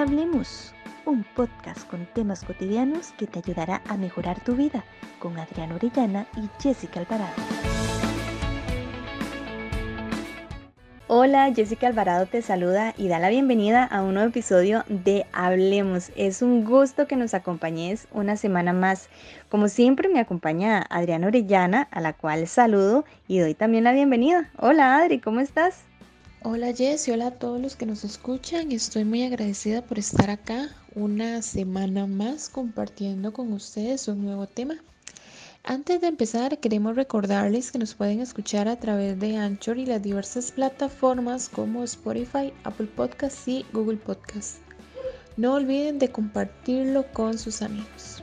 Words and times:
Hablemos, 0.00 0.72
un 1.04 1.24
podcast 1.36 1.86
con 1.86 2.06
temas 2.14 2.42
cotidianos 2.42 3.12
que 3.18 3.26
te 3.26 3.40
ayudará 3.40 3.82
a 3.86 3.98
mejorar 3.98 4.42
tu 4.42 4.56
vida 4.56 4.82
con 5.18 5.38
Adriana 5.38 5.74
Orellana 5.74 6.26
y 6.38 6.48
Jessica 6.58 7.00
Alvarado. 7.00 7.34
Hola, 11.06 11.52
Jessica 11.54 11.86
Alvarado 11.86 12.24
te 12.24 12.40
saluda 12.40 12.94
y 12.96 13.08
da 13.08 13.18
la 13.18 13.28
bienvenida 13.28 13.84
a 13.84 14.00
un 14.00 14.14
nuevo 14.14 14.30
episodio 14.30 14.84
de 14.88 15.26
Hablemos. 15.34 16.12
Es 16.16 16.40
un 16.40 16.64
gusto 16.64 17.06
que 17.06 17.16
nos 17.16 17.34
acompañes 17.34 18.08
una 18.10 18.38
semana 18.38 18.72
más. 18.72 19.10
Como 19.50 19.68
siempre 19.68 20.08
me 20.08 20.20
acompaña 20.20 20.82
Adriana 20.88 21.26
Orellana, 21.26 21.88
a 21.90 22.00
la 22.00 22.14
cual 22.14 22.46
saludo 22.46 23.04
y 23.28 23.40
doy 23.40 23.52
también 23.52 23.84
la 23.84 23.92
bienvenida. 23.92 24.48
Hola 24.56 24.96
Adri, 24.96 25.18
¿cómo 25.18 25.40
estás? 25.40 25.89
Hola 26.42 26.72
Jess 26.72 27.06
y 27.06 27.10
hola 27.10 27.26
a 27.26 27.30
todos 27.32 27.60
los 27.60 27.76
que 27.76 27.84
nos 27.84 28.02
escuchan. 28.02 28.72
Estoy 28.72 29.04
muy 29.04 29.24
agradecida 29.24 29.82
por 29.82 29.98
estar 29.98 30.30
acá 30.30 30.70
una 30.94 31.42
semana 31.42 32.06
más 32.06 32.48
compartiendo 32.48 33.34
con 33.34 33.52
ustedes 33.52 34.08
un 34.08 34.24
nuevo 34.24 34.46
tema. 34.46 34.76
Antes 35.64 36.00
de 36.00 36.06
empezar, 36.06 36.58
queremos 36.58 36.96
recordarles 36.96 37.70
que 37.70 37.78
nos 37.78 37.92
pueden 37.92 38.20
escuchar 38.20 38.68
a 38.68 38.80
través 38.80 39.20
de 39.20 39.36
Anchor 39.36 39.76
y 39.76 39.84
las 39.84 40.02
diversas 40.02 40.50
plataformas 40.50 41.50
como 41.50 41.84
Spotify, 41.84 42.54
Apple 42.64 42.86
Podcasts 42.86 43.46
y 43.46 43.66
Google 43.74 43.98
Podcasts. 43.98 44.60
No 45.36 45.52
olviden 45.52 45.98
de 45.98 46.10
compartirlo 46.10 47.04
con 47.12 47.38
sus 47.38 47.60
amigos. 47.60 48.22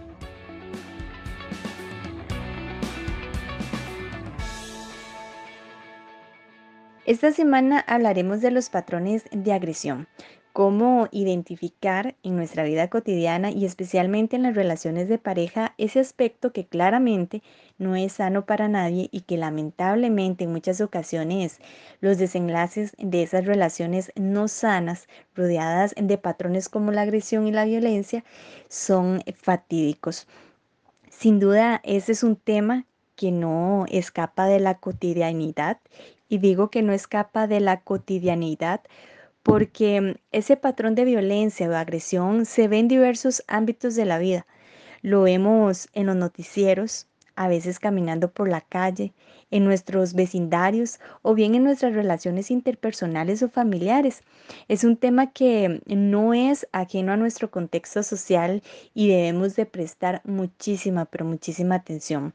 Esta 7.08 7.32
semana 7.32 7.80
hablaremos 7.88 8.42
de 8.42 8.52
los 8.52 8.70
patrones 8.70 9.24
de 9.32 9.54
agresión 9.54 10.10
cómo 10.52 11.08
identificar 11.12 12.16
en 12.22 12.36
nuestra 12.36 12.64
vida 12.64 12.90
cotidiana 12.90 13.50
y 13.50 13.64
especialmente 13.64 14.36
en 14.36 14.44
las 14.44 14.56
relaciones 14.56 15.08
de 15.08 15.18
pareja 15.18 15.74
ese 15.78 16.02
aspecto 16.02 16.52
que 16.52 16.66
claramente 16.66 17.42
no 17.78 17.96
es 17.96 18.12
sano 18.12 18.46
para 18.46 18.68
nadie 18.68 19.08
y 19.14 19.22
que 19.22 19.38
lamentablemente 19.38 20.44
en 20.44 20.52
muchas 20.52 20.82
ocasiones 20.82 21.60
los 22.02 22.18
desenlaces 22.18 22.94
de 22.98 23.24
esas 23.24 23.46
relaciones 23.46 24.12
no 24.18 24.50
sanas, 24.50 25.08
rodeadas 25.34 25.96
de 25.96 26.18
patrones 26.18 26.68
como 26.68 26.92
la 26.92 27.04
agresión 27.04 27.48
y 27.48 27.54
la 27.54 27.64
violencia, 27.64 28.26
son 28.68 29.24
fatídicos. 29.42 30.28
Sin 31.10 31.40
duda, 31.40 31.80
ese 31.86 32.12
es 32.12 32.22
un 32.22 32.36
tema 32.36 32.86
que 33.16 33.32
no 33.32 33.86
escapa 33.90 34.46
de 34.46 34.60
la 34.60 34.76
cotidianidad 34.76 35.80
y 36.30 36.40
digo 36.40 36.70
que 36.70 36.82
no 36.82 36.94
escapa 36.94 37.48
de 37.48 37.60
la 37.60 37.82
cotidianidad 37.82 38.82
porque 39.44 40.20
ese 40.34 40.58
patrón 40.58 40.94
de 40.94 41.06
violencia 41.06 41.70
o 41.70 41.74
agresión 41.74 42.46
se 42.46 42.68
ve 42.68 42.80
en 42.80 42.90
diversos 42.90 43.44
ámbitos 43.48 43.96
de 43.96 44.04
la 44.04 44.20
vida. 44.20 44.46
Lo 45.02 45.22
vemos 45.22 45.88
en 45.94 46.08
los 46.08 46.18
noticieros, 46.18 47.08
a 47.38 47.48
veces 47.48 47.80
caminando 47.80 48.30
por 48.30 48.50
la 48.50 48.60
calle, 48.60 49.14
en 49.50 49.64
nuestros 49.64 50.16
vecindarios 50.16 51.00
o 51.22 51.34
bien 51.34 51.56
en 51.56 51.64
nuestras 51.64 51.94
relaciones 51.94 52.52
interpersonales 52.52 53.42
o 53.42 53.48
familiares. 53.48 54.22
Es 54.68 54.84
un 54.84 54.98
tema 54.98 55.32
que 55.32 55.82
no 55.86 56.34
es 56.34 56.68
ajeno 56.74 57.14
a 57.14 57.18
nuestro 57.18 57.50
contexto 57.50 58.04
social 58.04 58.62
y 58.94 59.08
debemos 59.08 59.56
de 59.56 59.66
prestar 59.66 60.22
muchísima, 60.26 61.06
pero 61.06 61.24
muchísima 61.24 61.76
atención. 61.76 62.34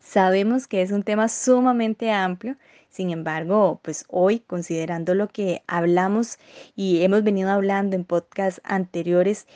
Sabemos 0.00 0.66
que 0.66 0.82
es 0.82 0.90
un 0.90 1.02
tema 1.02 1.28
sumamente 1.28 2.10
amplio, 2.10 2.56
sin 2.94 3.10
embargo, 3.10 3.80
pues 3.82 4.04
hoy, 4.08 4.38
considerando 4.38 5.16
lo 5.16 5.26
que 5.26 5.64
hablamos 5.66 6.38
y 6.76 7.02
hemos 7.02 7.24
venido 7.24 7.50
hablando 7.50 7.96
en 7.96 8.04
podcasts 8.04 8.60
anteriores, 8.62 9.48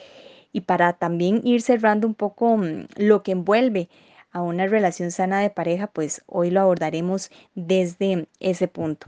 y 0.53 0.63
para 0.63 0.95
también 0.95 1.41
ir 1.45 1.63
cerrando 1.63 2.09
un 2.09 2.15
poco 2.15 2.57
mm, 2.57 2.87
lo 2.97 3.23
que 3.23 3.31
envuelve 3.31 3.89
a 4.33 4.43
una 4.43 4.67
relación 4.67 5.13
sana 5.13 5.39
de 5.41 5.51
pareja, 5.51 5.87
pues 5.87 6.23
hoy 6.27 6.51
lo 6.51 6.61
abordaremos 6.61 7.31
desde 7.55 8.27
ese 8.41 8.67
punto. 8.67 9.07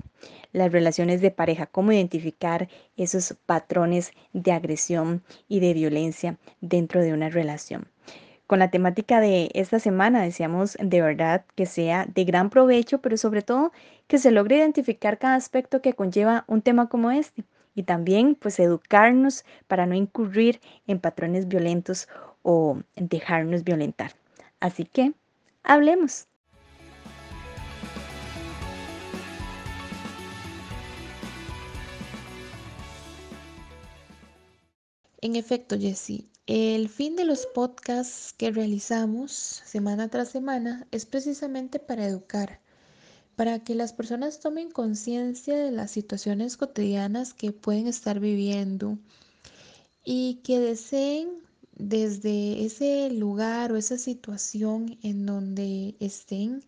Las 0.52 0.70
relaciones 0.70 1.20
de 1.20 1.32
pareja, 1.32 1.66
cómo 1.66 1.90
identificar 1.90 2.68
esos 2.96 3.34
patrones 3.46 4.12
de 4.32 4.52
agresión 4.52 5.24
y 5.48 5.58
de 5.58 5.74
violencia 5.74 6.38
dentro 6.60 7.02
de 7.02 7.12
una 7.12 7.30
relación 7.30 7.88
con 8.50 8.58
la 8.58 8.72
temática 8.72 9.20
de 9.20 9.48
esta 9.54 9.78
semana. 9.78 10.22
Deseamos 10.22 10.76
de 10.82 11.00
verdad 11.00 11.44
que 11.54 11.66
sea 11.66 12.06
de 12.12 12.24
gran 12.24 12.50
provecho, 12.50 13.00
pero 13.00 13.16
sobre 13.16 13.42
todo 13.42 13.70
que 14.08 14.18
se 14.18 14.32
logre 14.32 14.56
identificar 14.56 15.18
cada 15.18 15.36
aspecto 15.36 15.80
que 15.80 15.92
conlleva 15.92 16.42
un 16.48 16.60
tema 16.60 16.88
como 16.88 17.12
este 17.12 17.44
y 17.76 17.84
también 17.84 18.34
pues 18.34 18.58
educarnos 18.58 19.44
para 19.68 19.86
no 19.86 19.94
incurrir 19.94 20.60
en 20.88 20.98
patrones 20.98 21.46
violentos 21.46 22.08
o 22.42 22.80
dejarnos 22.96 23.62
violentar. 23.62 24.14
Así 24.58 24.84
que 24.84 25.12
hablemos. 25.62 26.29
En 35.22 35.36
efecto, 35.36 35.78
Jessie, 35.78 36.30
el 36.46 36.88
fin 36.88 37.14
de 37.14 37.26
los 37.26 37.46
podcasts 37.46 38.32
que 38.32 38.50
realizamos 38.50 39.32
semana 39.32 40.08
tras 40.08 40.30
semana 40.30 40.86
es 40.92 41.04
precisamente 41.04 41.78
para 41.78 42.06
educar, 42.06 42.60
para 43.36 43.62
que 43.62 43.74
las 43.74 43.92
personas 43.92 44.40
tomen 44.40 44.70
conciencia 44.70 45.56
de 45.56 45.72
las 45.72 45.90
situaciones 45.90 46.56
cotidianas 46.56 47.34
que 47.34 47.52
pueden 47.52 47.86
estar 47.86 48.18
viviendo 48.18 48.98
y 50.04 50.40
que 50.42 50.58
deseen 50.58 51.28
desde 51.76 52.64
ese 52.64 53.10
lugar 53.10 53.72
o 53.72 53.76
esa 53.76 53.98
situación 53.98 54.98
en 55.02 55.26
donde 55.26 55.96
estén 56.00 56.64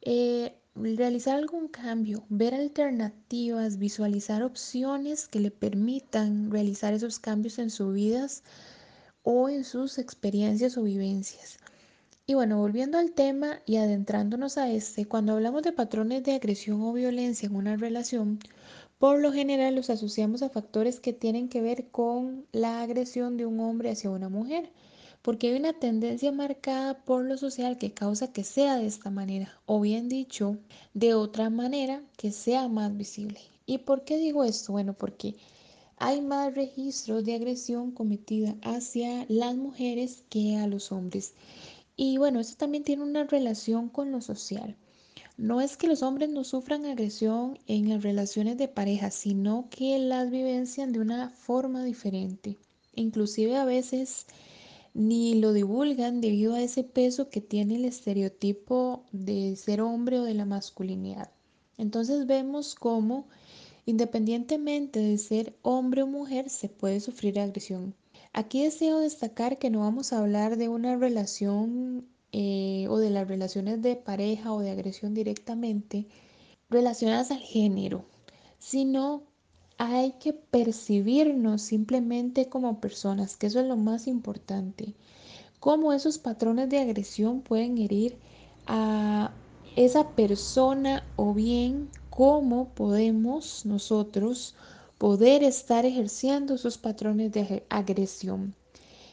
eh, 0.00 0.52
realizar 0.74 1.36
algún 1.36 1.68
cambio, 1.68 2.24
ver 2.28 2.54
alternativas, 2.54 3.78
visualizar 3.78 4.42
opciones 4.42 5.28
que 5.28 5.40
le 5.40 5.50
permitan 5.50 6.50
realizar 6.50 6.94
esos 6.94 7.18
cambios 7.18 7.58
en 7.58 7.70
sus 7.70 7.92
vidas 7.92 8.42
o 9.22 9.48
en 9.48 9.64
sus 9.64 9.98
experiencias 9.98 10.76
o 10.76 10.82
vivencias. 10.82 11.58
Y 12.24 12.34
bueno, 12.34 12.58
volviendo 12.58 12.98
al 12.98 13.12
tema 13.12 13.60
y 13.66 13.76
adentrándonos 13.76 14.56
a 14.56 14.70
este, 14.70 15.06
cuando 15.06 15.32
hablamos 15.32 15.62
de 15.62 15.72
patrones 15.72 16.22
de 16.22 16.34
agresión 16.34 16.80
o 16.82 16.92
violencia 16.92 17.46
en 17.46 17.56
una 17.56 17.76
relación, 17.76 18.38
por 18.98 19.20
lo 19.20 19.32
general 19.32 19.74
los 19.74 19.90
asociamos 19.90 20.42
a 20.42 20.48
factores 20.48 21.00
que 21.00 21.12
tienen 21.12 21.48
que 21.48 21.60
ver 21.60 21.88
con 21.90 22.46
la 22.52 22.82
agresión 22.82 23.36
de 23.36 23.46
un 23.46 23.58
hombre 23.60 23.90
hacia 23.90 24.10
una 24.10 24.28
mujer, 24.28 24.70
porque 25.22 25.48
hay 25.48 25.54
una 25.54 25.72
tendencia 25.72 26.32
marcada 26.32 27.04
por 27.04 27.24
lo 27.24 27.38
social 27.38 27.78
que 27.78 27.94
causa 27.94 28.32
que 28.32 28.44
sea 28.44 28.76
de 28.76 28.86
esta 28.86 29.08
manera, 29.08 29.56
o 29.66 29.80
bien 29.80 30.08
dicho, 30.08 30.58
de 30.94 31.14
otra 31.14 31.48
manera 31.48 32.02
que 32.16 32.32
sea 32.32 32.68
más 32.68 32.96
visible. 32.96 33.40
¿Y 33.64 33.78
por 33.78 34.04
qué 34.04 34.18
digo 34.18 34.42
esto? 34.44 34.72
Bueno, 34.72 34.94
porque 34.94 35.36
hay 35.96 36.20
más 36.20 36.54
registros 36.54 37.24
de 37.24 37.36
agresión 37.36 37.92
cometida 37.92 38.56
hacia 38.62 39.24
las 39.28 39.54
mujeres 39.54 40.24
que 40.28 40.56
a 40.56 40.66
los 40.66 40.90
hombres. 40.90 41.34
Y 41.96 42.18
bueno, 42.18 42.40
eso 42.40 42.56
también 42.56 42.82
tiene 42.82 43.04
una 43.04 43.22
relación 43.22 43.88
con 43.88 44.10
lo 44.10 44.20
social. 44.20 44.76
No 45.36 45.60
es 45.60 45.76
que 45.76 45.86
los 45.86 46.02
hombres 46.02 46.28
no 46.28 46.42
sufran 46.42 46.84
agresión 46.84 47.58
en 47.68 47.88
las 47.88 48.02
relaciones 48.02 48.58
de 48.58 48.66
pareja, 48.66 49.12
sino 49.12 49.68
que 49.70 49.98
las 49.98 50.30
vivencian 50.30 50.92
de 50.92 50.98
una 50.98 51.30
forma 51.30 51.84
diferente. 51.84 52.58
Inclusive 52.94 53.56
a 53.56 53.64
veces 53.64 54.26
ni 54.94 55.34
lo 55.34 55.52
divulgan 55.52 56.20
debido 56.20 56.54
a 56.54 56.62
ese 56.62 56.84
peso 56.84 57.30
que 57.30 57.40
tiene 57.40 57.76
el 57.76 57.84
estereotipo 57.84 59.04
de 59.12 59.56
ser 59.56 59.80
hombre 59.80 60.18
o 60.20 60.24
de 60.24 60.34
la 60.34 60.44
masculinidad. 60.44 61.30
Entonces 61.78 62.26
vemos 62.26 62.74
cómo 62.74 63.26
Independientemente 63.84 65.00
de 65.00 65.18
ser 65.18 65.56
hombre 65.62 66.02
o 66.02 66.06
mujer, 66.06 66.48
se 66.50 66.68
puede 66.68 67.00
sufrir 67.00 67.40
agresión. 67.40 67.94
Aquí 68.32 68.62
deseo 68.62 69.00
destacar 69.00 69.58
que 69.58 69.70
no 69.70 69.80
vamos 69.80 70.12
a 70.12 70.18
hablar 70.18 70.56
de 70.56 70.68
una 70.68 70.96
relación 70.96 72.06
eh, 72.30 72.86
o 72.88 72.98
de 72.98 73.10
las 73.10 73.26
relaciones 73.26 73.82
de 73.82 73.96
pareja 73.96 74.52
o 74.52 74.60
de 74.60 74.70
agresión 74.70 75.14
directamente 75.14 76.06
relacionadas 76.70 77.32
al 77.32 77.40
género, 77.40 78.04
sino 78.58 79.24
hay 79.84 80.12
que 80.12 80.32
percibirnos 80.32 81.60
simplemente 81.60 82.48
como 82.48 82.80
personas, 82.80 83.36
que 83.36 83.48
eso 83.48 83.58
es 83.58 83.66
lo 83.66 83.76
más 83.76 84.06
importante. 84.06 84.94
Cómo 85.58 85.92
esos 85.92 86.18
patrones 86.18 86.68
de 86.68 86.78
agresión 86.78 87.40
pueden 87.40 87.76
herir 87.78 88.16
a 88.68 89.32
esa 89.74 90.10
persona 90.10 91.02
o 91.16 91.34
bien 91.34 91.90
cómo 92.10 92.68
podemos 92.68 93.66
nosotros 93.66 94.54
poder 94.98 95.42
estar 95.42 95.84
ejerciendo 95.84 96.54
esos 96.54 96.78
patrones 96.78 97.32
de 97.32 97.64
agresión. 97.68 98.54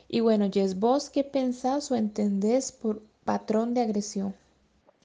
Y 0.07 0.19
bueno, 0.19 0.51
Jess, 0.53 0.79
vos 0.79 1.09
qué 1.09 1.23
pensás 1.23 1.89
o 1.89 1.95
entendés 1.95 2.71
por 2.71 3.01
patrón 3.25 3.73
de 3.73 3.81
agresión? 3.81 4.35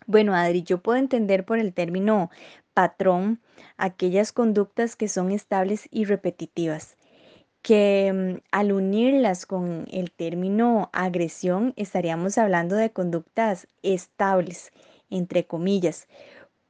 Bueno, 0.07 0.35
Adri, 0.35 0.63
yo 0.63 0.79
puedo 0.79 0.99
entender 0.99 1.45
por 1.45 1.59
el 1.59 1.73
término 1.73 2.31
patrón 2.75 3.41
aquellas 3.77 4.33
conductas 4.33 4.97
que 4.97 5.09
son 5.09 5.31
estables 5.31 5.89
y 5.91 6.05
repetitivas 6.05 6.97
que 7.63 8.13
mm, 8.13 8.43
al 8.53 8.73
unirlas 8.73 9.47
con 9.47 9.87
el 9.91 10.13
término 10.13 10.91
agresión 10.93 11.73
estaríamos 11.77 12.37
hablando 12.37 12.77
de 12.77 12.91
conductas 12.93 13.69
estables, 13.83 14.71
entre 15.11 15.47
comillas, 15.47 16.07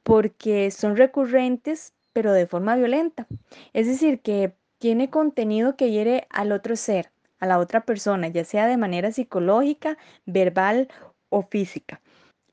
porque 0.03 0.71
son 0.71 0.95
recurrentes 0.95 1.93
pero 2.13 2.31
de 2.31 2.47
forma 2.47 2.77
violenta. 2.77 3.27
Es 3.73 3.87
decir, 3.87 4.21
que 4.21 4.53
tiene 4.79 5.09
contenido 5.09 5.75
que 5.75 5.91
hiere 5.91 6.27
al 6.29 6.53
otro 6.53 6.77
ser, 6.77 7.11
a 7.39 7.45
la 7.45 7.59
otra 7.59 7.81
persona, 7.81 8.29
ya 8.29 8.45
sea 8.45 8.67
de 8.67 8.77
manera 8.77 9.11
psicológica, 9.11 9.97
verbal 10.25 10.87
o 11.29 11.41
física. 11.41 12.01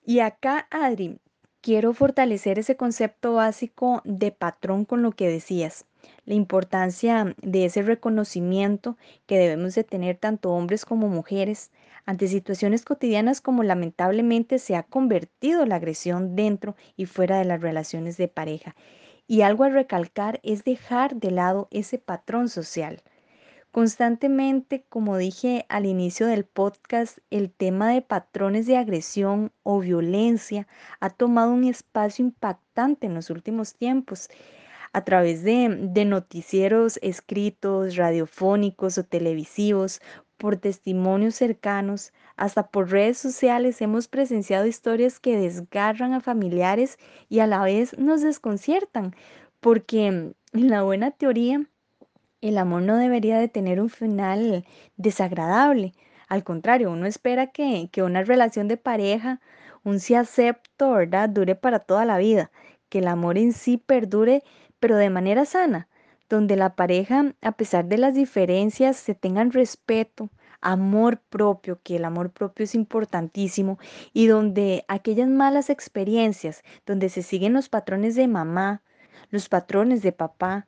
Y 0.04 0.20
acá, 0.20 0.66
Adri, 0.70 1.18
quiero 1.60 1.92
fortalecer 1.92 2.58
ese 2.58 2.76
concepto 2.76 3.34
básico 3.34 4.02
de 4.04 4.32
patrón 4.32 4.84
con 4.84 5.02
lo 5.02 5.12
que 5.12 5.28
decías, 5.28 5.86
la 6.24 6.34
importancia 6.34 7.36
de 7.40 7.64
ese 7.66 7.82
reconocimiento 7.82 8.96
que 9.26 9.38
debemos 9.38 9.74
de 9.76 9.84
tener 9.84 10.16
tanto 10.16 10.50
hombres 10.50 10.84
como 10.84 11.08
mujeres 11.08 11.70
ante 12.04 12.26
situaciones 12.26 12.84
cotidianas 12.84 13.40
como 13.40 13.62
lamentablemente 13.62 14.58
se 14.58 14.74
ha 14.74 14.82
convertido 14.82 15.66
la 15.66 15.76
agresión 15.76 16.34
dentro 16.34 16.74
y 16.96 17.06
fuera 17.06 17.38
de 17.38 17.44
las 17.44 17.60
relaciones 17.60 18.16
de 18.16 18.26
pareja. 18.26 18.74
Y 19.28 19.42
algo 19.42 19.62
a 19.62 19.68
recalcar 19.68 20.40
es 20.42 20.64
dejar 20.64 21.14
de 21.14 21.30
lado 21.30 21.68
ese 21.70 21.98
patrón 21.98 22.48
social. 22.48 23.02
Constantemente, 23.72 24.84
como 24.90 25.16
dije 25.16 25.64
al 25.70 25.86
inicio 25.86 26.26
del 26.26 26.44
podcast, 26.44 27.16
el 27.30 27.50
tema 27.50 27.88
de 27.88 28.02
patrones 28.02 28.66
de 28.66 28.76
agresión 28.76 29.50
o 29.62 29.80
violencia 29.80 30.68
ha 31.00 31.08
tomado 31.08 31.52
un 31.52 31.64
espacio 31.64 32.22
impactante 32.22 33.06
en 33.06 33.14
los 33.14 33.30
últimos 33.30 33.74
tiempos 33.74 34.28
a 34.92 35.04
través 35.04 35.42
de, 35.42 36.04
noticieros 36.04 36.98
escritos, 37.00 37.96
radiofónicos 37.96 38.98
o 38.98 39.04
televisivos, 39.04 40.02
por 40.36 40.58
testimonios 40.58 41.36
cercanos, 41.36 42.12
hasta 42.36 42.66
por 42.68 42.90
redes 42.90 43.16
sociales 43.16 43.80
hemos 43.80 44.06
presenciado 44.06 44.66
historias 44.66 45.18
que 45.18 45.38
desgarran 45.38 46.12
a 46.12 46.20
familiares 46.20 46.98
y 47.30 47.38
a 47.38 47.46
la 47.46 47.64
vez 47.64 47.98
nos 47.98 48.20
desconciertan, 48.20 49.16
porque 49.60 50.08
en 50.08 50.34
la 50.52 50.82
buena 50.82 51.10
teoría 51.12 51.66
el 52.42 52.58
amor 52.58 52.82
no 52.82 52.96
debería 52.96 53.38
de 53.38 53.48
tener 53.48 53.80
un 53.80 53.88
final 53.88 54.66
desagradable. 54.96 55.94
Al 56.28 56.44
contrario, 56.44 56.90
uno 56.90 57.06
espera 57.06 57.46
que, 57.46 57.88
que 57.90 58.02
una 58.02 58.22
relación 58.24 58.68
de 58.68 58.76
pareja, 58.76 59.40
un 59.84 60.00
sí 60.00 60.14
acepto, 60.14 60.92
¿verdad?, 60.92 61.28
dure 61.28 61.54
para 61.54 61.78
toda 61.78 62.04
la 62.04 62.18
vida, 62.18 62.50
que 62.88 62.98
el 62.98 63.08
amor 63.08 63.38
en 63.38 63.52
sí 63.52 63.78
perdure, 63.78 64.42
pero 64.80 64.96
de 64.96 65.08
manera 65.08 65.44
sana, 65.44 65.88
donde 66.28 66.56
la 66.56 66.74
pareja, 66.74 67.34
a 67.42 67.52
pesar 67.52 67.86
de 67.86 67.98
las 67.98 68.14
diferencias, 68.14 68.96
se 68.96 69.14
tengan 69.14 69.52
respeto, 69.52 70.30
amor 70.60 71.20
propio, 71.28 71.80
que 71.82 71.96
el 71.96 72.04
amor 72.04 72.30
propio 72.30 72.64
es 72.64 72.74
importantísimo, 72.74 73.78
y 74.12 74.26
donde 74.26 74.84
aquellas 74.88 75.28
malas 75.28 75.70
experiencias, 75.70 76.62
donde 76.86 77.08
se 77.08 77.22
siguen 77.22 77.52
los 77.52 77.68
patrones 77.68 78.14
de 78.14 78.28
mamá, 78.28 78.82
los 79.30 79.48
patrones 79.48 80.02
de 80.02 80.12
papá, 80.12 80.66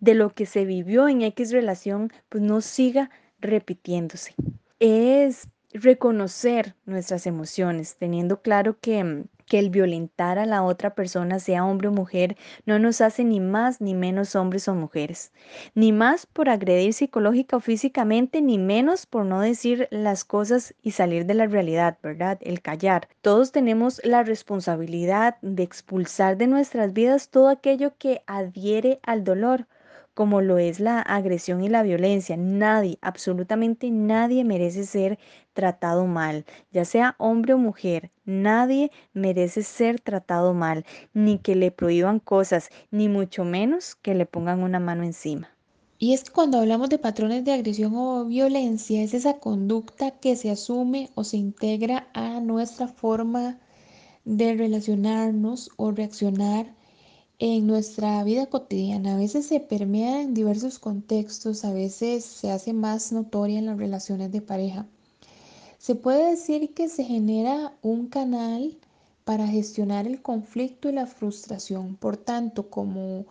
de 0.00 0.14
lo 0.14 0.30
que 0.30 0.46
se 0.46 0.64
vivió 0.64 1.08
en 1.08 1.22
X 1.22 1.52
relación, 1.52 2.12
pues 2.28 2.42
no 2.42 2.60
siga 2.60 3.10
repitiéndose. 3.40 4.34
Es 4.80 5.48
reconocer 5.74 6.76
nuestras 6.86 7.26
emociones, 7.26 7.96
teniendo 7.96 8.40
claro 8.40 8.78
que, 8.80 9.24
que 9.44 9.58
el 9.58 9.70
violentar 9.70 10.38
a 10.38 10.46
la 10.46 10.62
otra 10.62 10.94
persona, 10.94 11.40
sea 11.40 11.64
hombre 11.64 11.88
o 11.88 11.92
mujer, 11.92 12.36
no 12.64 12.78
nos 12.78 13.00
hace 13.00 13.24
ni 13.24 13.40
más 13.40 13.80
ni 13.80 13.92
menos 13.92 14.36
hombres 14.36 14.68
o 14.68 14.74
mujeres, 14.74 15.32
ni 15.74 15.90
más 15.90 16.26
por 16.26 16.48
agredir 16.48 16.94
psicológica 16.94 17.56
o 17.56 17.60
físicamente, 17.60 18.40
ni 18.40 18.56
menos 18.56 19.04
por 19.06 19.24
no 19.26 19.40
decir 19.40 19.88
las 19.90 20.24
cosas 20.24 20.74
y 20.80 20.92
salir 20.92 21.26
de 21.26 21.34
la 21.34 21.46
realidad, 21.46 21.98
¿verdad? 22.02 22.38
El 22.40 22.62
callar. 22.62 23.08
Todos 23.20 23.50
tenemos 23.50 24.00
la 24.04 24.22
responsabilidad 24.22 25.38
de 25.42 25.64
expulsar 25.64 26.36
de 26.36 26.46
nuestras 26.46 26.92
vidas 26.92 27.30
todo 27.30 27.48
aquello 27.48 27.94
que 27.98 28.22
adhiere 28.26 29.00
al 29.02 29.24
dolor 29.24 29.66
como 30.14 30.40
lo 30.40 30.58
es 30.58 30.80
la 30.80 31.00
agresión 31.00 31.62
y 31.62 31.68
la 31.68 31.82
violencia. 31.82 32.36
Nadie, 32.36 32.98
absolutamente 33.02 33.90
nadie 33.90 34.44
merece 34.44 34.84
ser 34.84 35.18
tratado 35.52 36.06
mal, 36.06 36.44
ya 36.72 36.84
sea 36.84 37.14
hombre 37.18 37.54
o 37.54 37.58
mujer. 37.58 38.10
Nadie 38.24 38.90
merece 39.12 39.62
ser 39.62 40.00
tratado 40.00 40.54
mal, 40.54 40.84
ni 41.12 41.38
que 41.38 41.56
le 41.56 41.70
prohíban 41.70 42.20
cosas, 42.20 42.70
ni 42.90 43.08
mucho 43.08 43.44
menos 43.44 43.96
que 43.96 44.14
le 44.14 44.26
pongan 44.26 44.62
una 44.62 44.80
mano 44.80 45.02
encima. 45.04 45.50
Y 45.98 46.12
es 46.12 46.24
que 46.24 46.32
cuando 46.32 46.58
hablamos 46.58 46.88
de 46.88 46.98
patrones 46.98 47.44
de 47.44 47.52
agresión 47.52 47.94
o 47.96 48.24
violencia, 48.26 49.02
es 49.02 49.14
esa 49.14 49.38
conducta 49.38 50.12
que 50.12 50.36
se 50.36 50.50
asume 50.50 51.10
o 51.14 51.24
se 51.24 51.36
integra 51.36 52.08
a 52.14 52.40
nuestra 52.40 52.88
forma 52.88 53.58
de 54.24 54.54
relacionarnos 54.54 55.70
o 55.76 55.90
reaccionar 55.92 56.74
en 57.38 57.66
nuestra 57.66 58.22
vida 58.24 58.46
cotidiana. 58.46 59.14
A 59.14 59.18
veces 59.18 59.46
se 59.46 59.60
permea 59.60 60.22
en 60.22 60.34
diversos 60.34 60.78
contextos, 60.78 61.64
a 61.64 61.72
veces 61.72 62.24
se 62.24 62.50
hace 62.50 62.72
más 62.72 63.12
notoria 63.12 63.58
en 63.58 63.66
las 63.66 63.78
relaciones 63.78 64.30
de 64.32 64.40
pareja. 64.40 64.86
Se 65.78 65.94
puede 65.94 66.30
decir 66.30 66.74
que 66.74 66.88
se 66.88 67.04
genera 67.04 67.76
un 67.82 68.08
canal 68.08 68.78
para 69.24 69.46
gestionar 69.46 70.06
el 70.06 70.22
conflicto 70.22 70.88
y 70.88 70.92
la 70.92 71.06
frustración. 71.06 71.96
Por 71.96 72.16
tanto, 72.16 72.70
como 72.70 73.26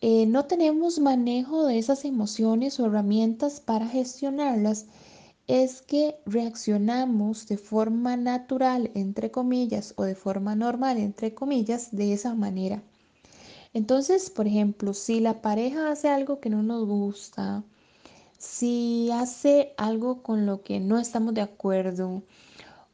eh, 0.00 0.26
no 0.26 0.44
tenemos 0.46 0.98
manejo 0.98 1.66
de 1.66 1.78
esas 1.78 2.04
emociones 2.04 2.78
o 2.80 2.86
herramientas 2.86 3.60
para 3.60 3.86
gestionarlas, 3.86 4.86
es 5.46 5.80
que 5.80 6.16
reaccionamos 6.26 7.46
de 7.48 7.56
forma 7.56 8.16
natural, 8.16 8.90
entre 8.94 9.30
comillas, 9.30 9.94
o 9.96 10.04
de 10.04 10.14
forma 10.14 10.54
normal, 10.54 10.98
entre 10.98 11.34
comillas, 11.34 11.88
de 11.90 12.12
esa 12.12 12.34
manera. 12.34 12.82
Entonces, 13.78 14.28
por 14.28 14.48
ejemplo, 14.48 14.92
si 14.92 15.20
la 15.20 15.40
pareja 15.40 15.92
hace 15.92 16.08
algo 16.08 16.40
que 16.40 16.50
no 16.50 16.64
nos 16.64 16.84
gusta, 16.84 17.62
si 18.36 19.08
hace 19.12 19.72
algo 19.76 20.20
con 20.24 20.46
lo 20.46 20.62
que 20.64 20.80
no 20.80 20.98
estamos 20.98 21.32
de 21.32 21.42
acuerdo 21.42 22.24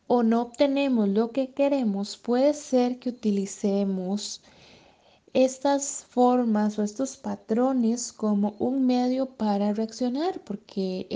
o 0.09 0.23
no 0.23 0.43
obtenemos 0.43 1.09
lo 1.09 1.33
que 1.33 1.55
queremos, 1.55 2.19
puede 2.19 2.53
ser 2.53 2.99
que 2.99 3.09
utilicemos 3.09 4.43
estas 5.33 6.05
formas 6.11 6.79
o 6.79 6.83
estos 6.83 7.17
patrones 7.17 8.13
como 8.13 8.55
un 8.59 8.85
medio 8.85 9.25
para 9.25 9.73
reaccionar, 9.73 10.39
porque 10.45 11.09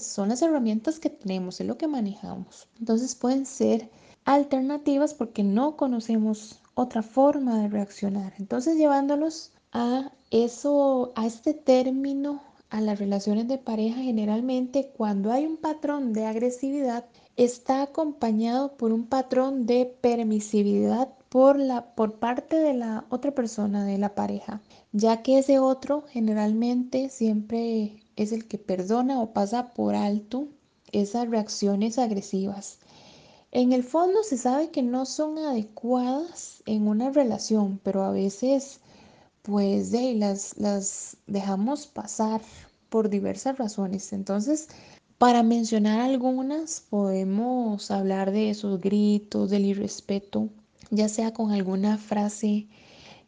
son 0.00 0.28
las 0.28 0.42
herramientas 0.42 1.00
que 1.00 1.08
tenemos, 1.08 1.62
es 1.62 1.66
lo 1.66 1.78
que 1.78 1.88
manejamos. 1.88 2.68
Entonces 2.78 3.14
pueden 3.14 3.46
ser 3.46 3.88
alternativas 4.26 5.14
porque 5.14 5.42
no 5.42 5.78
conocemos 5.78 6.60
otra 6.74 7.02
forma 7.02 7.60
de 7.60 7.68
reaccionar. 7.68 8.34
Entonces 8.38 8.76
llevándolos 8.76 9.52
a 9.72 10.12
eso, 10.30 11.12
a 11.16 11.26
este 11.26 11.54
término, 11.54 12.42
a 12.70 12.80
las 12.80 12.98
relaciones 12.98 13.46
de 13.48 13.58
pareja, 13.58 14.02
generalmente 14.02 14.92
cuando 14.96 15.32
hay 15.32 15.46
un 15.46 15.56
patrón 15.56 16.12
de 16.12 16.26
agresividad, 16.26 17.04
está 17.36 17.82
acompañado 17.82 18.76
por 18.76 18.92
un 18.92 19.06
patrón 19.06 19.66
de 19.66 19.86
permisividad 20.00 21.08
por, 21.28 21.58
la, 21.58 21.94
por 21.94 22.18
parte 22.18 22.56
de 22.56 22.74
la 22.74 23.06
otra 23.10 23.32
persona, 23.32 23.84
de 23.84 23.98
la 23.98 24.14
pareja, 24.14 24.60
ya 24.92 25.22
que 25.22 25.38
ese 25.38 25.58
otro 25.58 26.04
generalmente 26.08 27.08
siempre 27.08 28.04
es 28.16 28.32
el 28.32 28.46
que 28.46 28.58
perdona 28.58 29.20
o 29.20 29.32
pasa 29.32 29.72
por 29.74 29.94
alto 29.94 30.48
esas 30.92 31.28
reacciones 31.28 31.98
agresivas. 31.98 32.78
En 33.54 33.72
el 33.72 33.84
fondo 33.84 34.24
se 34.24 34.36
sabe 34.36 34.70
que 34.70 34.82
no 34.82 35.06
son 35.06 35.38
adecuadas 35.38 36.60
en 36.66 36.88
una 36.88 37.10
relación, 37.10 37.78
pero 37.84 38.02
a 38.02 38.10
veces 38.10 38.80
pues 39.42 39.92
de, 39.92 40.14
las, 40.14 40.58
las 40.58 41.16
dejamos 41.28 41.86
pasar 41.86 42.40
por 42.88 43.08
diversas 43.08 43.56
razones. 43.56 44.12
Entonces, 44.12 44.68
para 45.18 45.44
mencionar 45.44 46.00
algunas, 46.00 46.80
podemos 46.90 47.92
hablar 47.92 48.32
de 48.32 48.50
esos 48.50 48.80
gritos, 48.80 49.50
del 49.50 49.66
irrespeto, 49.66 50.48
ya 50.90 51.08
sea 51.08 51.32
con 51.32 51.52
alguna 51.52 51.96
frase 51.96 52.66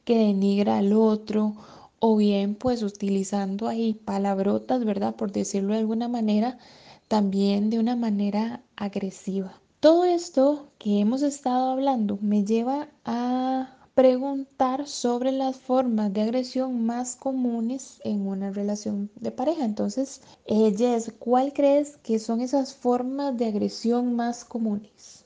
que 0.04 0.18
denigra 0.18 0.78
al 0.78 0.92
otro 0.92 1.54
o 2.00 2.16
bien 2.16 2.56
pues 2.56 2.82
utilizando 2.82 3.68
ahí 3.68 3.94
palabrotas, 3.94 4.84
¿verdad? 4.84 5.14
Por 5.14 5.30
decirlo 5.30 5.74
de 5.74 5.80
alguna 5.80 6.08
manera, 6.08 6.58
también 7.06 7.70
de 7.70 7.78
una 7.78 7.94
manera 7.94 8.64
agresiva. 8.74 9.60
Todo 9.86 10.04
esto 10.04 10.72
que 10.80 10.98
hemos 10.98 11.22
estado 11.22 11.70
hablando 11.70 12.18
me 12.20 12.44
lleva 12.44 12.88
a 13.04 13.78
preguntar 13.94 14.88
sobre 14.88 15.30
las 15.30 15.58
formas 15.58 16.12
de 16.12 16.22
agresión 16.22 16.84
más 16.84 17.14
comunes 17.14 18.00
en 18.02 18.26
una 18.26 18.50
relación 18.50 19.12
de 19.14 19.30
pareja. 19.30 19.64
Entonces, 19.64 20.22
eh, 20.46 20.74
Jess, 20.76 21.12
¿cuál 21.20 21.52
crees 21.52 21.98
que 21.98 22.18
son 22.18 22.40
esas 22.40 22.74
formas 22.74 23.36
de 23.36 23.46
agresión 23.46 24.16
más 24.16 24.44
comunes? 24.44 25.24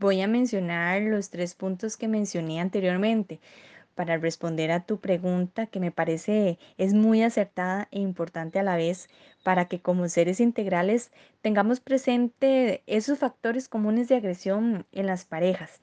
Voy 0.00 0.20
a 0.20 0.26
mencionar 0.26 1.02
los 1.02 1.30
tres 1.30 1.54
puntos 1.54 1.96
que 1.96 2.08
mencioné 2.08 2.60
anteriormente. 2.60 3.38
Para 3.94 4.16
responder 4.16 4.70
a 4.72 4.84
tu 4.84 4.98
pregunta, 4.98 5.66
que 5.66 5.80
me 5.80 5.90
parece 5.90 6.58
es 6.78 6.94
muy 6.94 7.22
acertada 7.22 7.88
e 7.90 8.00
importante 8.00 8.58
a 8.58 8.62
la 8.62 8.76
vez, 8.76 9.08
para 9.42 9.66
que 9.66 9.80
como 9.80 10.08
seres 10.08 10.40
integrales 10.40 11.10
tengamos 11.40 11.80
presente 11.80 12.82
esos 12.86 13.18
factores 13.18 13.68
comunes 13.68 14.08
de 14.08 14.16
agresión 14.16 14.86
en 14.92 15.06
las 15.06 15.24
parejas. 15.24 15.80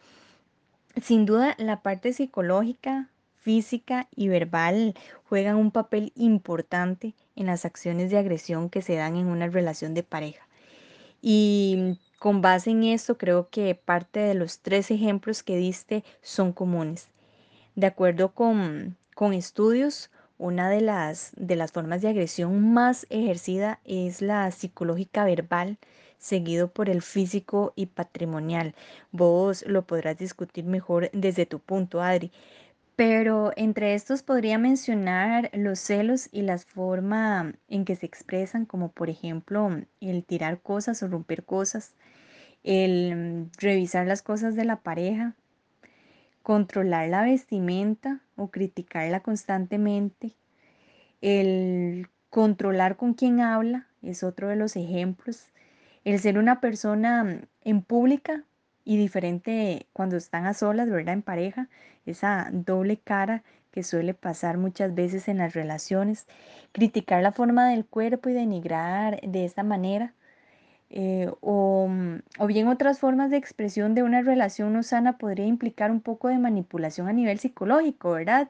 Sin 1.02 1.26
duda, 1.26 1.56
la 1.58 1.82
parte 1.82 2.14
psicológica, 2.14 3.10
física 3.42 4.08
y 4.16 4.28
verbal 4.28 4.96
juegan 5.28 5.56
un 5.56 5.72
papel 5.72 6.12
importante 6.16 7.14
en 7.36 7.46
las 7.46 7.66
acciones 7.66 8.12
de 8.12 8.18
agresión 8.18 8.70
que 8.70 8.82
se 8.82 8.96
dan 8.96 9.16
en 9.16 9.28
una 9.28 9.48
relación 9.48 9.94
de 9.94 10.04
pareja. 10.04 10.48
Y 11.22 12.00
con 12.20 12.42
base 12.42 12.72
en 12.72 12.84
eso, 12.84 13.18
creo 13.18 13.50
que 13.50 13.76
parte 13.76 14.20
de 14.20 14.34
los 14.34 14.60
tres 14.60 14.92
ejemplos 14.92 15.42
que 15.44 15.58
diste 15.58 16.04
son 16.22 16.52
comunes. 16.52 17.08
De 17.80 17.88
acuerdo 17.88 18.34
con, 18.34 18.98
con 19.16 19.32
estudios, 19.32 20.12
una 20.38 20.70
de 20.70 20.82
las, 20.82 21.32
de 21.38 21.56
las 21.56 21.72
formas 21.72 22.02
de 22.02 22.10
agresión 22.10 22.74
más 22.74 23.08
ejercida 23.10 23.80
es 23.86 24.22
la 24.22 24.52
psicológica 24.52 25.24
verbal, 25.24 25.78
seguido 26.18 26.68
por 26.68 26.90
el 26.90 27.02
físico 27.02 27.72
y 27.78 27.86
patrimonial. 27.86 28.76
Vos 29.14 29.64
lo 29.66 29.84
podrás 29.84 30.18
discutir 30.18 30.66
mejor 30.66 31.10
desde 31.14 31.46
tu 31.46 31.60
punto, 31.60 32.02
Adri. 32.02 32.34
Pero 32.98 33.54
entre 33.56 33.94
estos 33.94 34.24
podría 34.24 34.58
mencionar 34.58 35.50
los 35.54 35.80
celos 35.80 36.28
y 36.34 36.42
la 36.42 36.58
forma 36.58 37.54
en 37.70 37.86
que 37.86 37.96
se 37.96 38.08
expresan, 38.08 38.66
como 38.66 38.92
por 38.92 39.10
ejemplo 39.10 39.72
el 40.02 40.26
tirar 40.26 40.60
cosas 40.60 41.02
o 41.02 41.08
romper 41.08 41.46
cosas, 41.46 41.96
el 42.62 43.50
revisar 43.58 44.06
las 44.06 44.22
cosas 44.22 44.56
de 44.56 44.66
la 44.66 44.82
pareja, 44.82 45.34
controlar 46.50 47.08
la 47.10 47.22
vestimenta 47.22 48.22
o 48.36 48.48
criticarla 48.48 49.20
constantemente, 49.20 50.36
el 51.22 52.08
controlar 52.32 52.98
con 52.98 53.14
quién 53.14 53.40
habla 53.40 53.86
es 54.02 54.24
otro 54.24 54.48
de 54.48 54.56
los 54.56 54.76
ejemplos, 54.76 55.52
el 56.06 56.20
ser 56.20 56.40
una 56.40 56.60
persona 56.60 57.24
mm, 57.24 57.42
en 57.66 57.84
pública 57.84 58.46
y 58.84 58.98
diferente 58.98 59.86
cuando 59.94 60.18
están 60.18 60.48
a 60.48 60.56
solas, 60.56 60.90
¿verdad? 60.90 61.14
En 61.14 61.22
pareja, 61.22 61.70
esa 62.08 62.50
doble 62.52 62.98
cara 62.98 63.44
que 63.70 63.84
suele 63.84 64.16
pasar 64.16 64.58
muchas 64.58 64.96
veces 64.96 65.28
en 65.28 65.38
las 65.38 65.54
relaciones, 65.54 66.26
criticar 66.72 67.22
la 67.22 67.32
forma 67.32 67.70
del 67.70 67.86
cuerpo 67.86 68.28
y 68.28 68.34
denigrar 68.34 69.22
de 69.22 69.46
esta 69.46 69.62
manera, 69.62 70.16
eh, 70.90 71.32
o, 71.42 71.88
mm, 71.90 72.22
o 72.40 72.48
bien 72.48 72.68
otras 72.68 73.00
formas 73.00 73.30
de 73.30 73.38
expresión 73.38 73.94
de 73.96 74.04
una 74.04 74.22
relación 74.22 74.74
no 74.74 74.84
sana 74.84 75.18
podría 75.18 75.46
implicar 75.46 75.92
un 75.92 76.02
poco 76.02 76.30
de 76.30 76.40
manipulación 76.40 77.08
a 77.08 77.14
nivel 77.14 77.40
psicológico, 77.40 78.12
¿verdad? 78.12 78.50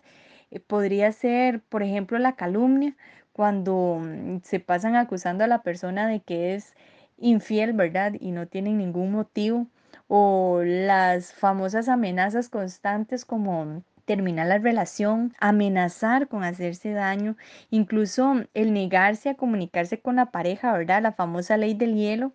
Eh, 0.51 0.59
podría 0.59 1.11
ser, 1.11 1.61
por 1.61 1.83
ejemplo, 1.83 2.17
la 2.19 2.35
calumnia, 2.35 2.95
cuando 3.33 3.99
mm, 4.01 4.39
se 4.43 4.59
pasan 4.59 4.95
acusando 4.95 5.43
a 5.43 5.47
la 5.47 5.63
persona 5.63 6.07
de 6.07 6.21
que 6.21 6.55
es 6.55 6.73
infiel, 7.17 7.73
¿verdad? 7.73 8.13
Y 8.19 8.31
no 8.31 8.47
tienen 8.47 8.77
ningún 8.77 9.11
motivo. 9.11 9.67
O 10.07 10.61
las 10.63 11.33
famosas 11.33 11.87
amenazas 11.89 12.49
constantes 12.49 13.25
como 13.25 13.83
terminar 14.09 14.47
la 14.47 14.57
relación, 14.57 15.35
amenazar 15.39 16.27
con 16.27 16.43
hacerse 16.43 16.93
daño, 16.93 17.37
incluso 17.69 18.43
el 18.55 18.73
negarse 18.73 19.29
a 19.29 19.35
comunicarse 19.35 20.01
con 20.01 20.15
la 20.15 20.31
pareja, 20.31 20.73
¿verdad? 20.73 21.03
La 21.03 21.11
famosa 21.11 21.57
ley 21.57 21.75
del 21.75 21.93
hielo, 21.93 22.33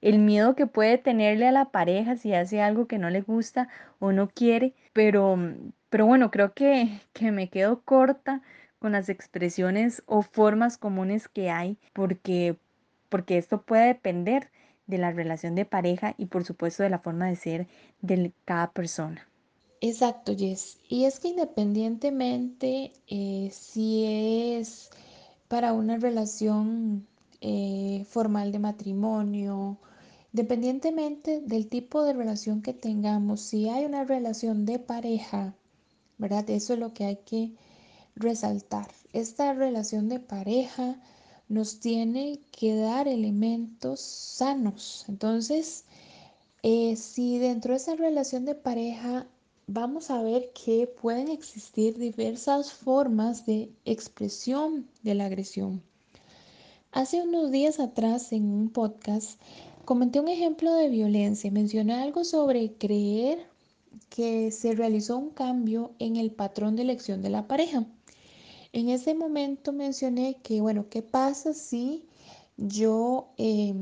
el 0.00 0.18
miedo 0.18 0.54
que 0.54 0.66
puede 0.66 0.96
tenerle 0.96 1.46
a 1.46 1.52
la 1.52 1.66
pareja 1.66 2.16
si 2.16 2.32
hace 2.32 2.62
algo 2.62 2.86
que 2.86 2.96
no 2.96 3.10
le 3.10 3.20
gusta 3.20 3.68
o 3.98 4.12
no 4.12 4.30
quiere, 4.30 4.72
pero, 4.94 5.36
pero 5.90 6.06
bueno, 6.06 6.30
creo 6.30 6.54
que, 6.54 6.88
que 7.12 7.32
me 7.32 7.50
quedo 7.50 7.82
corta 7.82 8.40
con 8.78 8.92
las 8.92 9.10
expresiones 9.10 10.02
o 10.06 10.22
formas 10.22 10.78
comunes 10.78 11.28
que 11.28 11.50
hay, 11.50 11.76
porque, 11.92 12.56
porque 13.10 13.36
esto 13.36 13.60
puede 13.60 13.88
depender 13.88 14.50
de 14.86 14.96
la 14.96 15.12
relación 15.12 15.54
de 15.54 15.66
pareja 15.66 16.14
y 16.16 16.26
por 16.26 16.44
supuesto 16.44 16.82
de 16.82 16.88
la 16.88 17.00
forma 17.00 17.26
de 17.26 17.36
ser 17.36 17.68
de 18.00 18.32
cada 18.46 18.72
persona. 18.72 19.29
Exacto, 19.82 20.34
Jess. 20.36 20.78
Y 20.88 21.04
es 21.04 21.20
que 21.20 21.28
independientemente 21.28 22.92
eh, 23.08 23.50
si 23.52 24.04
es 24.04 24.90
para 25.48 25.72
una 25.72 25.96
relación 25.96 27.06
eh, 27.40 28.04
formal 28.08 28.52
de 28.52 28.58
matrimonio, 28.58 29.78
independientemente 30.34 31.40
del 31.40 31.68
tipo 31.68 32.04
de 32.04 32.12
relación 32.12 32.60
que 32.62 32.74
tengamos, 32.74 33.40
si 33.40 33.68
hay 33.70 33.86
una 33.86 34.04
relación 34.04 34.66
de 34.66 34.78
pareja, 34.78 35.54
¿verdad? 36.18 36.48
Eso 36.50 36.74
es 36.74 36.78
lo 36.78 36.92
que 36.92 37.04
hay 37.06 37.16
que 37.16 37.52
resaltar. 38.16 38.88
Esta 39.14 39.54
relación 39.54 40.08
de 40.10 40.20
pareja 40.20 41.00
nos 41.48 41.80
tiene 41.80 42.40
que 42.52 42.76
dar 42.76 43.08
elementos 43.08 44.00
sanos. 44.00 45.06
Entonces, 45.08 45.84
eh, 46.62 46.96
si 46.96 47.38
dentro 47.38 47.72
de 47.72 47.78
esa 47.78 47.96
relación 47.96 48.44
de 48.44 48.54
pareja 48.54 49.26
vamos 49.72 50.10
a 50.10 50.20
ver 50.20 50.50
que 50.52 50.88
pueden 50.88 51.28
existir 51.28 51.96
diversas 51.96 52.72
formas 52.72 53.46
de 53.46 53.70
expresión 53.84 54.88
de 55.04 55.14
la 55.14 55.26
agresión. 55.26 55.80
Hace 56.90 57.22
unos 57.22 57.52
días 57.52 57.78
atrás 57.78 58.32
en 58.32 58.50
un 58.50 58.70
podcast 58.70 59.40
comenté 59.84 60.18
un 60.18 60.26
ejemplo 60.26 60.74
de 60.74 60.88
violencia. 60.88 61.52
Mencioné 61.52 61.94
algo 61.94 62.24
sobre 62.24 62.72
creer 62.72 63.46
que 64.08 64.50
se 64.50 64.74
realizó 64.74 65.16
un 65.16 65.30
cambio 65.30 65.92
en 66.00 66.16
el 66.16 66.32
patrón 66.32 66.74
de 66.74 66.82
elección 66.82 67.22
de 67.22 67.30
la 67.30 67.46
pareja. 67.46 67.86
En 68.72 68.88
ese 68.88 69.14
momento 69.14 69.72
mencioné 69.72 70.38
que, 70.42 70.60
bueno, 70.60 70.88
¿qué 70.90 71.02
pasa 71.02 71.54
si 71.54 72.06
yo 72.56 73.28
eh, 73.38 73.72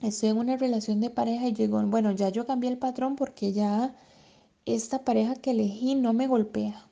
estoy 0.00 0.30
en 0.30 0.38
una 0.38 0.56
relación 0.56 1.00
de 1.00 1.10
pareja 1.10 1.48
y 1.48 1.52
digo, 1.52 1.82
bueno, 1.82 2.12
ya 2.12 2.30
yo 2.30 2.46
cambié 2.46 2.70
el 2.70 2.78
patrón 2.78 3.14
porque 3.14 3.52
ya 3.52 3.94
esta 4.66 5.04
pareja 5.04 5.36
que 5.36 5.52
elegí 5.52 5.94
no 5.94 6.12
me 6.12 6.26
golpea, 6.26 6.88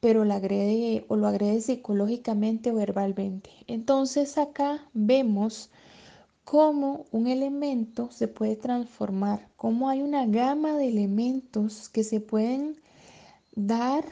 pero 0.00 0.24
la 0.24 0.36
agrede 0.36 1.04
o 1.08 1.16
lo 1.16 1.26
agrede 1.26 1.60
psicológicamente 1.60 2.70
o 2.70 2.74
verbalmente. 2.74 3.50
Entonces 3.66 4.38
acá 4.38 4.88
vemos 4.94 5.68
cómo 6.44 7.06
un 7.10 7.26
elemento 7.26 8.10
se 8.12 8.28
puede 8.28 8.56
transformar, 8.56 9.48
cómo 9.56 9.88
hay 9.88 10.00
una 10.00 10.26
gama 10.26 10.76
de 10.76 10.88
elementos 10.88 11.88
que 11.88 12.04
se 12.04 12.20
pueden 12.20 12.80
dar 13.56 14.04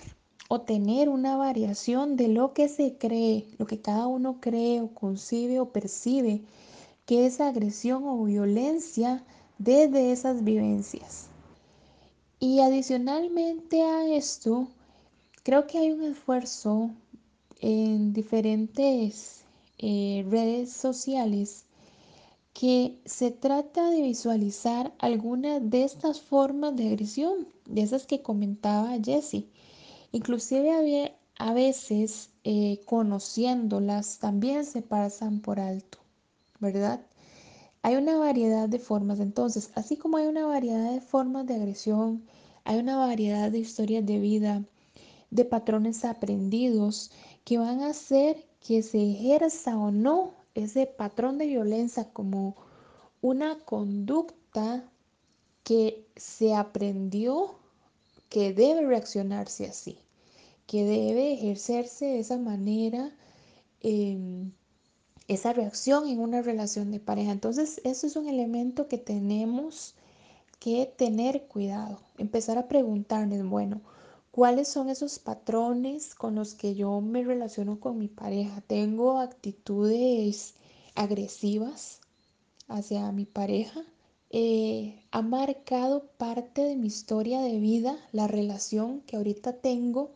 o 0.49 0.63
tener 0.63 1.09
una 1.09 1.37
variación 1.37 2.17
de 2.17 2.27
lo 2.27 2.53
que 2.55 2.69
se 2.69 2.99
cree, 2.99 3.47
lo 3.59 3.67
que 3.67 3.81
cada 3.81 4.09
uno 4.09 4.41
cree 4.41 4.81
o 4.81 4.89
concibe 4.89 5.61
o 5.61 5.71
percibe 5.71 6.43
que 7.07 7.27
es 7.27 7.41
agresión 7.41 8.03
o 8.05 8.25
violencia 8.25 9.25
desde 9.59 10.11
esas 10.11 10.43
vivencias. 10.43 11.30
Y 12.43 12.61
adicionalmente 12.61 13.83
a 13.83 14.07
esto, 14.07 14.67
creo 15.43 15.67
que 15.67 15.77
hay 15.77 15.91
un 15.93 16.03
esfuerzo 16.05 16.91
en 17.61 18.15
diferentes 18.15 19.45
eh, 19.77 20.25
redes 20.27 20.73
sociales 20.73 21.67
que 22.55 22.99
se 23.05 23.31
trata 23.31 23.91
de 23.91 24.01
visualizar 24.01 24.91
algunas 24.99 25.69
de 25.69 25.85
estas 25.85 26.23
formas 26.23 26.75
de 26.77 26.89
agresión, 26.89 27.47
de 27.67 27.83
esas 27.83 28.07
que 28.07 28.23
comentaba 28.23 28.97
Jessie. 29.05 29.47
Inclusive 30.13 31.13
a 31.39 31.53
veces 31.53 32.31
eh, 32.45 32.81
conociéndolas 32.87 34.19
también 34.19 34.65
se 34.65 34.81
pasan 34.81 35.41
por 35.41 35.61
alto, 35.61 35.99
¿verdad? 36.59 37.03
Hay 37.83 37.97
una 37.97 38.19
variedad 38.19 38.69
de 38.69 38.79
formas, 38.79 39.21
entonces, 39.21 39.71
así 39.75 39.97
como 39.97 40.19
hay 40.19 40.27
una 40.27 40.47
variedad 40.47 40.93
de 40.93 41.01
formas 41.01 41.47
de 41.47 41.55
agresión, 41.55 42.23
hay 42.65 42.79
una 42.79 42.97
variedad 42.99 43.51
de 43.51 43.59
historias 43.59 44.05
de 44.05 44.19
vida, 44.19 44.65
de 45.31 45.45
patrones 45.47 46.05
aprendidos 46.05 47.11
que 47.45 47.57
van 47.59 47.81
a 47.81 47.89
hacer 47.91 48.45
que 48.61 48.83
se 48.83 49.11
ejerza 49.13 49.79
o 49.79 49.91
no 49.91 50.35
ese 50.55 50.87
patrón 50.87 51.39
de 51.39 51.47
violencia 51.47 52.13
como 52.13 52.57
una 53.23 53.59
conducta 53.61 54.85
que 55.65 56.07
se 56.17 56.55
aprendió 56.55 57.59
que 58.29 58.53
debe 58.53 58.87
reaccionarse 58.87 59.67
así, 59.67 59.99
que 60.67 60.85
debe 60.85 61.33
ejercerse 61.33 62.05
de 62.07 62.21
esa 62.21 62.39
manera. 62.39 63.11
Eh, 63.83 64.51
esa 65.31 65.53
reacción 65.53 66.09
en 66.09 66.21
una 66.21 66.43
relación 66.43 66.91
de 66.91 67.01
pareja. 67.01 67.33
Entonces, 67.33 67.81
eso 67.85 68.07
es 68.07 68.17
un 68.17 68.29
elemento 68.29 68.89
que 68.89 68.99
tenemos 68.99 69.95
que 70.59 70.87
tener 70.87 71.47
cuidado. 71.49 72.01
Empezar 72.19 72.59
a 72.59 72.69
preguntarnos, 72.69 73.49
bueno, 73.49 73.81
¿cuáles 74.31 74.69
son 74.69 74.91
esos 74.91 75.19
patrones 75.19 76.15
con 76.15 76.35
los 76.35 76.55
que 76.55 76.75
yo 76.75 77.01
me 77.01 77.25
relaciono 77.25 77.81
con 77.81 77.99
mi 77.99 78.09
pareja? 78.09 78.61
¿Tengo 78.67 79.19
actitudes 79.19 80.55
agresivas 80.95 82.01
hacia 82.69 83.11
mi 83.13 83.25
pareja? 83.25 83.83
eh, 84.31 85.03
ha 85.11 85.23
marcado 85.23 86.05
parte 86.17 86.63
de 86.63 86.77
mi 86.77 86.87
historia 86.87 87.41
de 87.41 87.59
vida, 87.59 87.97
la 88.13 88.29
relación 88.29 89.01
que 89.03 89.17
ahorita 89.17 89.55
tengo, 89.55 90.11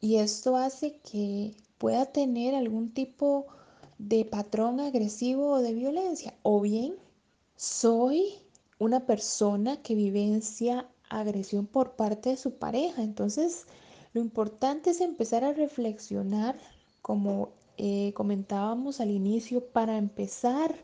y 0.00 0.16
esto 0.16 0.56
hace 0.56 0.98
que 0.98 1.54
pueda 1.78 2.06
tener 2.06 2.54
algún 2.54 2.92
tipo 2.92 3.46
de 3.46 3.63
patrón 4.30 4.80
agresivo 4.80 5.52
o 5.52 5.62
de 5.62 5.74
violencia, 5.74 6.34
o 6.42 6.60
bien 6.60 6.96
soy 7.56 8.34
una 8.78 9.06
persona 9.06 9.82
que 9.82 9.94
vivencia 9.94 10.88
agresión 11.08 11.66
por 11.66 11.92
parte 11.92 12.30
de 12.30 12.36
su 12.36 12.54
pareja. 12.54 13.02
Entonces, 13.02 13.66
lo 14.12 14.20
importante 14.20 14.90
es 14.90 15.00
empezar 15.00 15.44
a 15.44 15.52
reflexionar, 15.52 16.58
como 17.02 17.50
eh, 17.76 18.12
comentábamos 18.14 19.00
al 19.00 19.10
inicio, 19.10 19.64
para 19.66 19.96
empezar 19.96 20.74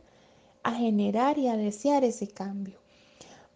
a 0.62 0.74
generar 0.74 1.38
y 1.38 1.48
a 1.48 1.56
desear 1.56 2.04
ese 2.04 2.28
cambio. 2.28 2.78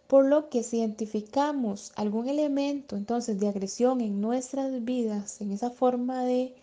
Por 0.07 0.25
lo 0.25 0.49
que 0.49 0.63
si 0.63 0.79
identificamos 0.79 1.91
algún 1.95 2.27
elemento 2.29 2.95
entonces 2.95 3.39
de 3.39 3.47
agresión 3.47 4.01
en 4.01 4.21
nuestras 4.21 4.83
vidas, 4.83 5.41
en 5.41 5.51
esa 5.51 5.71
forma 5.71 6.23
de 6.23 6.55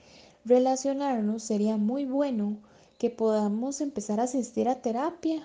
relacionarnos, 0.44 1.42
sería 1.42 1.76
muy 1.76 2.04
bueno 2.04 2.58
que 3.02 3.11
podamos 3.11 3.80
empezar 3.80 4.21
a 4.21 4.30
asistir 4.30 4.68
a 4.68 4.80
terapia, 4.80 5.44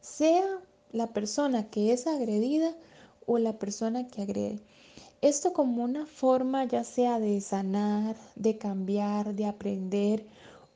sea 0.00 0.46
la 0.92 1.08
persona 1.08 1.68
que 1.68 1.92
es 1.92 2.06
agredida 2.06 2.74
o 3.26 3.36
la 3.36 3.58
persona 3.58 4.08
que 4.08 4.22
agrede. 4.22 4.60
Esto 5.20 5.52
como 5.52 5.84
una 5.84 6.06
forma 6.06 6.64
ya 6.64 6.84
sea 6.84 7.20
de 7.20 7.38
sanar, 7.42 8.16
de 8.34 8.56
cambiar, 8.56 9.34
de 9.34 9.44
aprender 9.44 10.24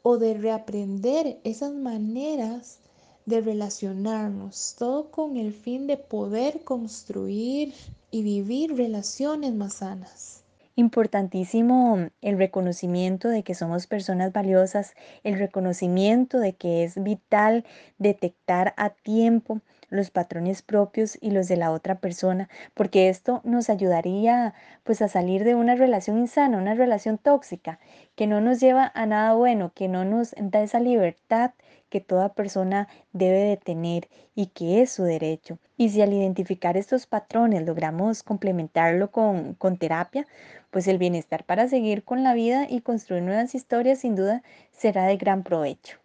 o 0.03 0.19
de 0.19 0.35
reaprender 0.35 1.41
esas 1.43 1.73
maneras 1.73 2.81
de 3.25 3.41
relacionarnos, 3.41 4.75
todo 4.77 5.11
con 5.11 5.39
el 5.39 5.55
fin 5.55 5.87
de 5.87 5.97
poder 5.97 6.65
construir 6.65 7.73
y 8.11 8.23
vivir 8.23 8.77
relaciones 8.77 9.55
más 9.55 9.73
sanas. 9.73 10.40
Importantísimo 10.81 12.09
el 12.23 12.39
reconocimiento 12.39 13.29
de 13.29 13.43
que 13.43 13.55
somos 13.55 13.87
personas 13.87 14.33
valiosas, 14.33 14.95
el 15.25 15.39
reconocimiento 15.39 16.39
de 16.39 16.55
que 16.55 16.85
es 16.85 17.03
vital 17.03 17.67
detectar 17.99 18.73
a 18.79 18.89
tiempo 18.89 19.61
los 19.91 20.11
patrones 20.11 20.63
propios 20.63 21.19
y 21.21 21.33
los 21.33 21.49
de 21.49 21.59
la 21.59 21.71
otra 21.71 21.99
persona, 21.99 22.49
porque 22.73 23.11
esto 23.11 23.43
nos 23.45 23.69
ayudaría 23.69 24.55
pues 24.83 25.03
a 25.03 25.09
salir 25.09 25.45
de 25.45 25.55
una 25.55 25.75
relación 25.75 26.17
insana, 26.17 26.57
una 26.57 26.73
relación 26.73 27.19
tóxica, 27.19 27.79
que 28.15 28.27
no 28.27 28.41
nos 28.41 28.59
lleva 28.59 28.91
a 28.95 29.05
nada 29.05 29.35
bueno, 29.35 29.73
que 29.75 29.87
no 29.87 30.07
nos 30.07 30.35
da 30.39 30.63
esa 30.63 30.81
libertad 30.81 31.51
que 31.91 32.01
toda 32.01 32.33
persona 32.33 32.89
debe 33.13 33.41
de 33.41 33.57
tener 33.59 34.09
y 34.35 34.47
que 34.47 34.81
es 34.81 34.91
su 34.91 35.03
derecho. 35.03 35.59
Y 35.77 35.91
si 35.91 36.01
al 36.01 36.13
identificar 36.13 36.77
estos 36.77 37.07
patrones 37.07 37.67
logramos 37.67 38.23
complementarlo 38.23 39.11
con, 39.11 39.55
con 39.55 39.77
terapia, 39.77 40.27
pues 40.71 40.89
el 40.89 40.99
bienestar 40.99 41.45
para 41.45 41.69
seguir 41.69 42.05
con 42.05 42.23
la 42.23 42.33
vida 42.33 42.67
y 42.69 42.81
construir 42.81 43.23
nuevas 43.23 43.55
historias 43.55 43.99
sin 43.99 44.17
duda 44.17 44.43
será 44.73 45.05
de 45.05 45.17
gran 45.19 45.43
provecho. 45.43 45.99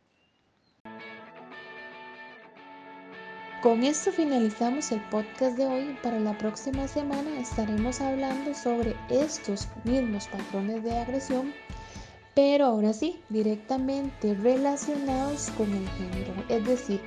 Con 3.65 3.84
esto 3.84 4.12
finalizamos 4.12 4.92
el 4.92 5.01
podcast 5.10 5.58
de 5.58 5.65
hoy. 5.65 5.98
Para 6.04 6.20
la 6.20 6.38
próxima 6.38 6.88
semana 6.88 7.39
estaremos 7.39 8.00
hablando 8.00 8.54
sobre 8.54 8.96
estos 9.10 9.68
mismos 9.84 10.27
patrones 10.27 10.84
de 10.84 10.96
agresión, 10.96 11.51
pero 12.36 12.65
ahora 12.65 12.94
sí, 12.94 13.20
directamente 13.30 14.36
relacionados 14.36 15.50
con 15.58 15.72
el 15.72 15.88
género. 15.89 16.34
Es 16.50 16.65
decir, 16.65 17.01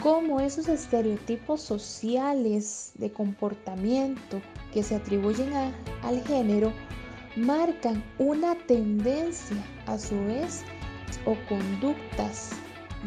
cómo 0.00 0.40
esos 0.40 0.68
estereotipos 0.68 1.60
sociales 1.60 2.92
de 2.94 3.12
comportamiento 3.12 4.40
que 4.72 4.84
se 4.84 4.94
atribuyen 4.94 5.52
al 6.02 6.22
género 6.24 6.72
marcan 7.36 8.02
una 8.18 8.54
tendencia 8.66 9.56
a 9.86 9.98
su 9.98 10.16
vez 10.24 10.62
o 11.26 11.36
conductas 11.48 12.50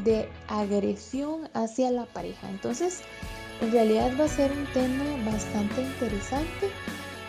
de 0.03 0.27
agresión 0.47 1.49
hacia 1.53 1.89
la 1.91 2.05
pareja. 2.05 2.49
Entonces, 2.49 3.01
en 3.61 3.71
realidad 3.71 4.11
va 4.19 4.25
a 4.25 4.29
ser 4.29 4.51
un 4.51 4.65
tema 4.73 5.31
bastante 5.31 5.81
interesante 5.81 6.69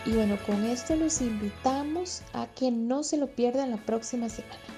y 0.05 0.11
bueno, 0.11 0.37
con 0.45 0.65
esto 0.65 0.95
los 0.95 1.21
invitamos 1.21 2.21
a 2.33 2.47
que 2.47 2.71
no 2.71 3.03
se 3.03 3.17
lo 3.17 3.27
pierdan 3.27 3.71
la 3.71 3.77
próxima 3.77 4.29
semana. 4.29 4.72